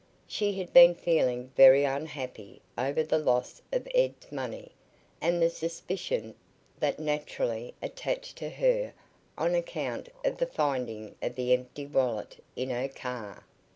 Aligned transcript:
She 0.25 0.53
had 0.57 0.73
been 0.73 0.95
feeling 0.95 1.51
very 1.55 1.83
unhappy 1.83 2.59
over 2.75 3.03
the 3.03 3.19
loss 3.19 3.61
of 3.71 3.87
Ed's 3.93 4.31
money 4.31 4.71
and 5.21 5.39
the 5.39 5.49
suspicion 5.51 6.33
that 6.79 6.97
naturally 6.97 7.75
attached 7.83 8.35
to 8.37 8.49
her 8.49 8.93
on 9.37 9.53
account 9.53 10.09
of 10.25 10.39
the 10.39 10.47
finding 10.47 11.13
of 11.21 11.35
the 11.35 11.53
empty 11.53 11.85
wallet 11.85 12.43
in 12.55 12.71
her 12.71 12.87
car. 12.89 13.45